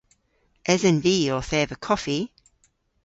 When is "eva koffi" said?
1.61-2.19